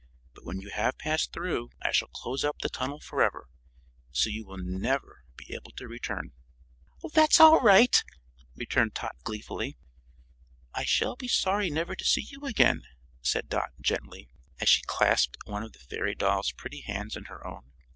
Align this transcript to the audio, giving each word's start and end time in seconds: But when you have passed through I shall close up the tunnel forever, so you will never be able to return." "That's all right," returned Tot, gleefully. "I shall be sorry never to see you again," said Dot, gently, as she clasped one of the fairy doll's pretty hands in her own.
But 0.33 0.43
when 0.45 0.59
you 0.61 0.71
have 0.71 0.97
passed 0.97 1.31
through 1.31 1.69
I 1.79 1.91
shall 1.91 2.07
close 2.07 2.43
up 2.43 2.57
the 2.59 2.69
tunnel 2.69 2.99
forever, 2.99 3.49
so 4.11 4.31
you 4.31 4.43
will 4.47 4.57
never 4.57 5.25
be 5.35 5.53
able 5.53 5.69
to 5.73 5.87
return." 5.87 6.31
"That's 7.13 7.39
all 7.39 7.59
right," 7.59 8.03
returned 8.55 8.95
Tot, 8.95 9.15
gleefully. 9.23 9.77
"I 10.73 10.85
shall 10.85 11.15
be 11.15 11.27
sorry 11.27 11.69
never 11.69 11.95
to 11.95 12.03
see 12.03 12.25
you 12.27 12.47
again," 12.47 12.81
said 13.21 13.47
Dot, 13.47 13.73
gently, 13.79 14.31
as 14.59 14.69
she 14.69 14.81
clasped 14.87 15.37
one 15.45 15.61
of 15.61 15.73
the 15.73 15.77
fairy 15.77 16.15
doll's 16.15 16.51
pretty 16.51 16.81
hands 16.81 17.15
in 17.15 17.25
her 17.25 17.45
own. 17.45 17.71